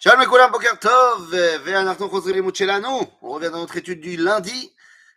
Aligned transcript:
Shalom 0.00 0.22
Ekoulam 0.22 0.52
Boker 0.52 0.78
Tov. 0.78 1.34
On 3.20 3.30
revient 3.32 3.50
dans 3.50 3.58
notre 3.58 3.78
étude 3.78 4.00
du 4.00 4.16
lundi, 4.16 4.72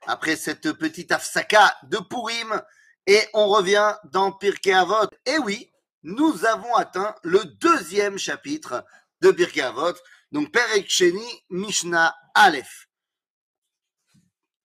après 0.08 0.36
cette 0.36 0.72
petite 0.72 1.12
afsaka 1.12 1.78
de 1.84 2.00
Purim, 2.00 2.60
et 3.06 3.22
on 3.36 3.46
revient 3.46 3.96
dans 4.06 4.32
Pirkei 4.32 4.74
Avot. 4.74 5.08
Et 5.28 5.38
oui, 5.38 5.72
nous 6.02 6.46
avons 6.48 6.74
atteint 6.74 7.14
le 7.22 7.46
deuxième 7.46 8.18
chapitre 8.18 8.84
de 9.22 9.30
Pirkei 9.30 9.62
Avot, 9.62 9.94
donc 10.32 10.52
Perek 10.52 10.90
Sheni 10.90 11.44
Mishnah 11.52 12.16
Aleph. 12.34 12.90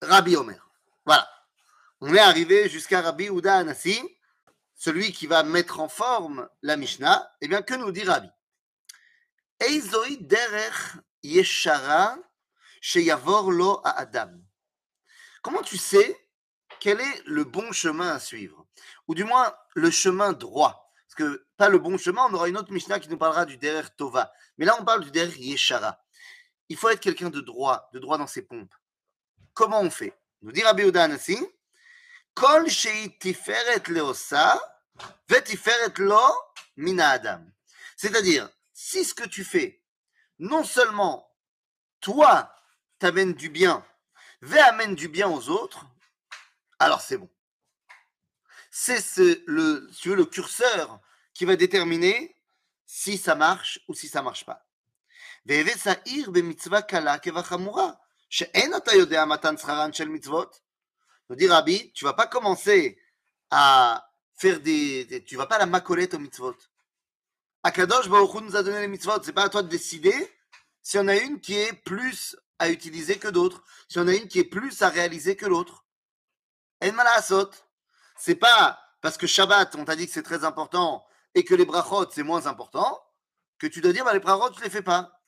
Rabbi 0.01 0.35
Omer. 0.35 0.67
Voilà. 1.05 1.29
On 2.01 2.15
est 2.15 2.21
arrivé 2.21 2.71
jusqu'à 2.71 3.03
Rabbi 3.03 3.27
Uda 3.27 3.57
Anassi, 3.57 4.01
celui 4.77 5.13
qui 5.13 5.27
va 5.27 5.43
mettre 5.43 5.79
en 5.79 5.91
forme 5.91 6.49
la 6.63 6.79
Mishnah. 6.79 7.31
Eh 7.43 7.49
bien, 7.49 7.61
que 7.61 7.75
nous 7.75 7.93
dit 7.93 8.05
Rabbi? 8.05 8.31
Yeshara 11.23 12.19
lo 12.95 13.81
Adam. 13.85 14.41
Comment 15.43 15.63
tu 15.63 15.77
sais 15.77 16.17
quel 16.81 17.01
est 17.01 17.23
le 17.27 17.45
bon 17.45 17.73
chemin 17.73 18.15
à 18.15 18.21
suivre? 18.21 18.67
Ou 19.09 19.15
du 19.15 19.25
moins, 19.25 19.55
le 19.75 19.91
chemin 19.91 20.33
droit? 20.33 20.93
Parce 21.07 21.15
que 21.15 21.47
pas 21.57 21.69
le 21.69 21.79
bon 21.79 21.97
chemin, 21.99 22.27
on 22.29 22.35
aura 22.35 22.49
une 22.49 22.57
autre 22.57 22.73
Mishnah 22.73 23.01
qui 23.01 23.09
nous 23.09 23.17
parlera 23.17 23.47
du 23.47 23.57
derech 23.57 23.97
tova. 23.97 24.33
Mais 24.59 24.65
là, 24.67 24.77
on 24.79 24.85
parle 24.85 25.05
du 25.05 25.11
derech 25.11 25.39
yeshara. 25.39 26.03
Il 26.69 26.77
faut 26.77 26.89
être 26.89 27.01
quelqu'un 27.01 27.31
de 27.31 27.41
droit, 27.41 27.89
de 27.93 27.99
droit 27.99 28.19
dans 28.19 28.27
ses 28.27 28.43
pompes. 28.43 28.75
Comment 29.55 29.81
on 29.81 29.91
fait? 29.91 30.13
Nous 30.43 30.53
dit 30.53 30.63
Rabbi 30.63 30.83
Uda 30.83 31.05
Anassi, 31.05 31.39
Kol 32.35 32.67
tiferet 32.67 33.89
leosa, 33.89 34.61
vetiferet 35.29 35.97
lo 35.99 36.21
mina 36.77 37.09
Adam. 37.11 37.47
C'est-à-dire, 37.97 38.51
si 38.79 39.07
ce 39.07 39.15
que 39.15 39.27
tu 39.27 39.43
fais, 39.43 39.83
non 40.39 40.63
seulement 40.63 41.35
toi, 42.03 42.55
t'amènes 42.99 43.33
du 43.33 43.49
bien, 43.49 43.83
mais 44.43 44.59
amène 44.59 44.95
du 44.95 45.09
bien 45.09 45.31
aux 45.31 45.49
autres, 45.49 45.87
alors 46.79 47.01
c'est 47.01 47.17
bon. 47.17 47.31
C'est 48.71 49.43
le, 49.47 50.25
curseur 50.27 51.01
qui 51.33 51.47
va 51.47 51.57
déterminer 51.57 52.37
si 52.85 53.17
ça 53.17 53.35
marche 53.35 53.81
ou 53.89 53.95
si 53.95 54.09
ça 54.09 54.21
marche 54.21 54.45
pas. 54.45 54.67
Je 61.31 61.35
dis, 61.35 61.49
Rabbi, 61.49 61.93
tu 61.95 62.05
vas 62.05 62.13
pas 62.13 62.27
commencer 62.27 63.01
à 63.51 64.13
faire 64.35 64.61
des, 64.61 65.07
des 65.07 65.25
tu 65.25 65.37
vas 65.37 65.47
pas 65.47 65.57
la 65.57 65.65
macolette 65.65 66.13
au 66.13 66.19
mitzvot. 66.19 66.55
Akadosh 67.67 68.09
Baruch 68.09 68.43
nous 68.43 68.55
a 68.55 68.63
donné 68.63 68.79
les 68.83 68.87
mitzvot, 68.87 69.21
c'est 69.25 69.33
pas 69.33 69.43
à 69.43 69.49
toi 69.49 69.61
de 69.61 69.67
décider 69.67 70.15
si 70.83 70.99
on 70.99 71.09
a 71.09 71.17
une 71.17 71.41
qui 71.41 71.59
est 71.59 71.73
plus 71.73 72.37
à 72.61 72.71
utiliser 72.71 73.19
que 73.19 73.27
d'autres, 73.27 73.65
si 73.89 73.99
on 73.99 74.07
a 74.07 74.15
une 74.15 74.29
qui 74.29 74.39
est 74.39 74.45
plus 74.45 74.83
à 74.83 74.89
réaliser 74.89 75.35
que 75.35 75.47
l'autre. 75.47 75.85
En 76.81 76.93
malasot. 76.93 77.51
C'est 78.17 78.37
pas 78.37 78.81
parce 79.01 79.17
que 79.17 79.27
Shabbat, 79.27 79.75
on 79.75 79.85
t'a 79.85 79.97
dit 79.97 80.07
que 80.07 80.13
c'est 80.13 80.23
très 80.23 80.45
important 80.45 81.05
et 81.35 81.45
que 81.45 81.57
les 81.57 81.65
brachot 81.65 82.09
c'est 82.13 82.23
moins 82.23 82.47
important 82.47 83.03
que 83.59 83.67
tu 83.67 83.81
dois 83.81 83.93
dire 83.93 84.05
bah, 84.05 84.13
les 84.13 84.21
brachot 84.21 84.55
je 84.57 84.63
les 84.63 84.71
fais 84.71 84.83
pas. 84.83 85.21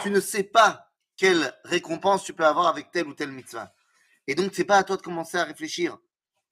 Tu 0.00 0.10
ne 0.10 0.20
sais 0.20 0.44
pas 0.44 0.92
quelle 1.16 1.60
récompense 1.64 2.22
tu 2.22 2.34
peux 2.34 2.46
avoir 2.46 2.68
avec 2.68 2.92
telle 2.92 3.08
ou 3.08 3.14
telle 3.14 3.32
mitzvah. 3.32 3.74
Et 4.28 4.36
donc, 4.36 4.52
c'est 4.54 4.62
pas 4.62 4.76
à 4.76 4.84
toi 4.84 4.96
de 4.96 5.02
commencer 5.02 5.38
à 5.38 5.44
réfléchir. 5.44 5.98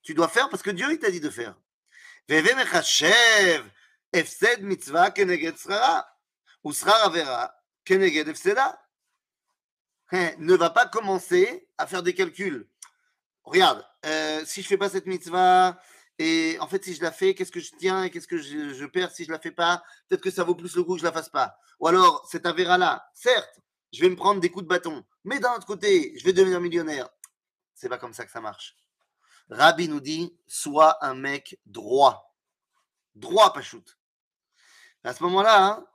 Tu 0.02 0.14
dois 0.14 0.26
faire 0.26 0.48
parce 0.48 0.64
que 0.64 0.70
Dieu, 0.70 0.90
il 0.90 0.98
t'a 0.98 1.12
dit 1.12 1.20
de 1.20 1.30
faire. 1.30 1.54
Ne 10.38 10.54
va 10.54 10.70
pas 10.70 10.86
commencer 10.86 11.68
à 11.78 11.86
faire 11.86 12.02
des 12.02 12.14
calculs. 12.14 12.68
Regarde, 13.44 13.86
euh, 14.06 14.44
si 14.44 14.62
je 14.62 14.68
fais 14.68 14.76
pas 14.76 14.88
cette 14.88 15.06
mitzvah, 15.06 15.80
et 16.18 16.56
en 16.60 16.66
fait, 16.66 16.82
si 16.84 16.94
je 16.94 17.02
la 17.02 17.12
fais, 17.12 17.34
qu'est-ce 17.34 17.52
que 17.52 17.60
je 17.60 17.70
tiens 17.78 18.04
et 18.04 18.10
qu'est-ce 18.10 18.26
que 18.26 18.38
je, 18.38 18.74
je 18.74 18.86
perds 18.86 19.12
si 19.12 19.24
je 19.24 19.30
la 19.30 19.38
fais 19.38 19.52
pas? 19.52 19.82
Peut-être 20.08 20.22
que 20.22 20.30
ça 20.30 20.44
vaut 20.44 20.54
plus 20.54 20.74
le 20.74 20.82
coup 20.82 20.94
que 20.94 21.00
je 21.00 21.04
la 21.04 21.12
fasse 21.12 21.28
pas. 21.28 21.56
Ou 21.78 21.86
alors, 21.86 22.26
cet 22.30 22.46
avéra-là, 22.46 23.08
certes, 23.14 23.60
je 23.92 24.00
vais 24.00 24.08
me 24.08 24.16
prendre 24.16 24.40
des 24.40 24.50
coups 24.50 24.64
de 24.64 24.68
bâton, 24.68 25.04
mais 25.24 25.38
d'un 25.38 25.54
autre 25.54 25.66
côté, 25.66 26.14
je 26.18 26.24
vais 26.24 26.32
devenir 26.32 26.60
millionnaire. 26.60 27.08
C'est 27.74 27.88
pas 27.88 27.98
comme 27.98 28.14
ça 28.14 28.24
que 28.24 28.32
ça 28.32 28.40
marche. 28.40 28.76
Rabbi 29.49 29.87
nous 29.87 29.99
dit, 29.99 30.37
sois 30.47 31.03
un 31.05 31.13
mec 31.13 31.59
droit. 31.65 32.35
Droit, 33.15 33.53
pas 33.53 33.61
shoot. 33.61 33.97
À 35.03 35.13
ce 35.13 35.23
moment-là, 35.23 35.65
hein, 35.65 35.87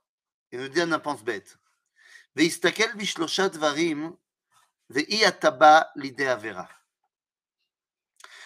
il 0.53 0.61
nous 0.61 0.69
dit 0.69 0.81
un 0.81 0.99
pense 0.99 1.23
bête. 1.23 1.57
ויסתכל 2.37 2.93
בשלושה 2.97 3.49
דברים, 3.49 4.13
ואי 4.91 5.29
אתה 5.29 5.51
בא 5.51 5.81
לידי 5.97 6.29
עבירה. 6.29 6.65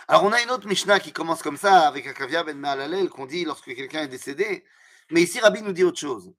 Alors, 0.09 0.25
on 0.25 0.33
a 0.33 0.43
une 0.43 0.51
autre 0.51 0.67
Mishnah 0.67 0.99
qui 0.99 1.13
commence 1.13 1.41
comme 1.41 1.57
ça, 1.57 1.87
avec 1.87 2.05
Akavia 2.05 2.43
ben 2.43 2.59
Maalalel, 2.59 3.09
qu'on 3.09 3.27
dit 3.27 3.45
lorsque 3.45 3.73
quelqu'un 3.77 4.03
est 4.03 4.09
décédé. 4.09 4.65
Mais 5.11 5.23
ici, 5.23 5.39
Rabbi 5.39 5.63
nous 5.63 5.73
dit 5.73 5.85
autre 5.85 6.01
chose. 6.01 6.35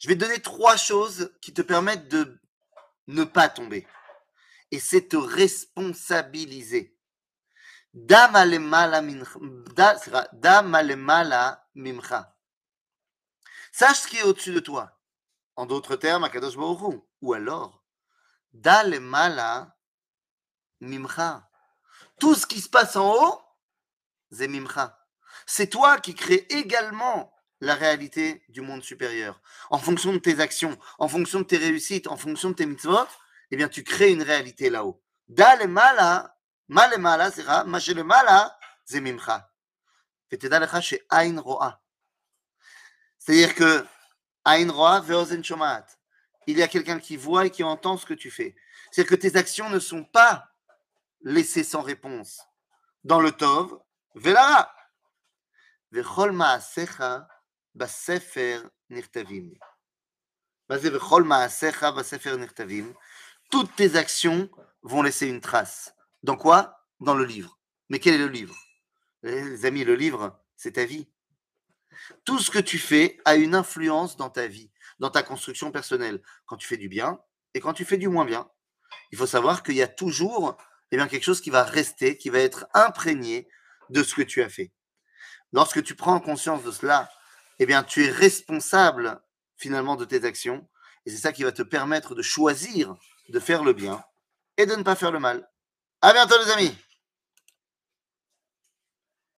Je 0.00 0.08
vais 0.08 0.16
te 0.16 0.20
donner 0.20 0.40
trois 0.40 0.76
choses 0.76 1.32
qui 1.40 1.54
te 1.54 1.62
permettent 1.62 2.08
de 2.08 2.40
ne 3.06 3.22
pas 3.22 3.48
tomber. 3.48 3.86
Et 4.72 4.80
c'est 4.80 5.08
te 5.10 5.16
responsabiliser. 5.16 6.97
mimcha. 11.75 12.35
Sache 13.71 13.99
ce 13.99 14.07
qui 14.07 14.17
est 14.17 14.23
au-dessus 14.23 14.53
de 14.53 14.59
toi. 14.59 14.99
En 15.55 15.65
d'autres 15.65 15.95
termes, 15.95 16.23
Akadosh 16.23 16.55
Baruch. 16.55 17.01
Ou 17.21 17.33
alors, 17.33 17.83
da 18.53 18.83
lemala 18.83 19.75
mimcha. 20.79 21.49
Tout 22.19 22.35
ce 22.35 22.45
qui 22.45 22.61
se 22.61 22.69
passe 22.69 22.95
en 22.95 23.13
haut, 23.13 23.41
c'est 24.31 24.47
mimcha. 24.47 25.05
C'est 25.45 25.67
toi 25.67 25.99
qui 25.99 26.15
crée 26.15 26.45
également 26.49 27.33
la 27.61 27.75
réalité 27.75 28.43
du 28.49 28.61
monde 28.61 28.83
supérieur. 28.83 29.41
En 29.69 29.79
fonction 29.79 30.13
de 30.13 30.19
tes 30.19 30.39
actions, 30.39 30.77
en 30.97 31.07
fonction 31.07 31.39
de 31.39 31.45
tes 31.45 31.57
réussites, 31.57 32.07
en 32.07 32.17
fonction 32.17 32.49
de 32.49 32.55
tes 32.55 32.65
mitzvot, 32.65 33.07
eh 33.51 33.57
bien, 33.57 33.67
tu 33.67 33.83
crées 33.83 34.11
une 34.11 34.21
réalité 34.21 34.69
là-haut. 34.69 35.03
Da 35.27 35.57
le 36.68 36.74
mala, 36.74 36.88
ma 36.88 36.96
le 36.96 36.98
mala, 37.02 37.30
c'est 37.30 37.42
ra, 37.42 37.64
ma 37.64 37.80
chez 37.80 37.94
le 37.94 38.04
mala, 38.04 38.58
c'est 38.84 39.00
mimcha. 39.00 39.48
ותדע 40.32 40.58
לך 40.58 40.76
שעין 40.80 41.38
רואה. 41.38 41.70
C'est-à-dire 43.18 43.54
que 43.54 43.86
עין 44.44 44.70
רואה 44.70 45.00
ואוזן 45.06 45.42
שומעת. 45.42 45.96
Il 46.46 46.58
y 46.58 46.62
a 46.62 46.68
quelqu'un 46.68 46.98
qui 46.98 47.16
voit 47.16 47.46
et 47.46 47.50
qui 47.50 47.62
entend 47.62 47.96
ce 47.96 48.04
que 48.04 48.14
tu 48.14 48.30
fais. 48.30 48.54
C'est-à-dire 48.90 49.10
que 49.10 49.14
tes 49.14 49.36
actions 49.36 49.70
ne 49.70 49.78
sont 49.78 50.04
pas 50.04 50.48
laissées 51.22 51.64
sans 51.64 51.82
réponse. 51.82 52.42
Dans 53.04 53.20
le 53.20 53.32
tov, 53.32 53.80
velara. 54.14 54.70
וכל 55.92 56.30
מעשיך 56.32 57.04
בספר 57.74 58.62
נכתבים. 58.90 59.54
מה 60.70 60.78
זה 60.78 60.96
וכל 60.96 61.22
מעשיך 61.22 61.84
בספר 61.84 62.36
נכתבים? 62.36 62.94
Toutes 63.50 63.76
tes 63.76 63.96
actions 63.96 64.48
vont 64.82 65.02
laisser 65.02 65.28
une 65.28 65.40
trace. 65.40 65.92
Dans 66.23 66.35
quoi? 66.35 66.85
Dans 66.99 67.15
le 67.15 67.25
livre. 67.25 67.59
Mais 67.89 67.99
quel 67.99 68.15
est 68.15 68.19
le 68.19 68.27
livre? 68.27 68.55
Les 69.23 69.65
amis, 69.65 69.83
le 69.83 69.95
livre, 69.95 70.39
c'est 70.55 70.73
ta 70.73 70.85
vie. 70.85 71.07
Tout 72.23 72.39
ce 72.39 72.51
que 72.51 72.59
tu 72.59 72.77
fais 72.77 73.19
a 73.25 73.35
une 73.35 73.55
influence 73.55 74.15
dans 74.15 74.29
ta 74.29 74.47
vie, 74.47 74.71
dans 74.99 75.09
ta 75.09 75.23
construction 75.23 75.71
personnelle. 75.71 76.21
Quand 76.45 76.57
tu 76.57 76.67
fais 76.67 76.77
du 76.77 76.89
bien 76.89 77.19
et 77.53 77.59
quand 77.59 77.73
tu 77.73 77.85
fais 77.85 77.97
du 77.97 78.07
moins 78.07 78.25
bien. 78.25 78.49
Il 79.11 79.17
faut 79.17 79.27
savoir 79.27 79.63
qu'il 79.63 79.75
y 79.75 79.81
a 79.81 79.87
toujours 79.87 80.57
eh 80.91 80.97
quelque 80.97 81.23
chose 81.23 81.41
qui 81.41 81.49
va 81.49 81.63
rester, 81.63 82.17
qui 82.17 82.29
va 82.29 82.39
être 82.39 82.67
imprégné 82.73 83.47
de 83.89 84.03
ce 84.03 84.15
que 84.15 84.21
tu 84.21 84.41
as 84.41 84.49
fait. 84.49 84.71
Lorsque 85.51 85.83
tu 85.83 85.95
prends 85.95 86.19
conscience 86.19 86.63
de 86.63 86.71
cela, 86.71 87.09
eh 87.59 87.65
bien, 87.65 87.83
tu 87.83 88.05
es 88.05 88.09
responsable 88.09 89.21
finalement 89.57 89.95
de 89.95 90.05
tes 90.05 90.23
actions. 90.25 90.67
Et 91.05 91.11
c'est 91.11 91.17
ça 91.17 91.31
qui 91.31 91.43
va 91.43 91.51
te 91.51 91.61
permettre 91.61 92.15
de 92.15 92.21
choisir 92.21 92.95
de 93.29 93.39
faire 93.39 93.63
le 93.63 93.73
bien 93.73 94.03
et 94.57 94.65
de 94.65 94.75
ne 94.75 94.83
pas 94.83 94.95
faire 94.95 95.11
le 95.11 95.19
mal. 95.19 95.47
À 96.01 96.13
bientôt 96.13 96.35
les 96.43 96.51
amis 96.51 96.73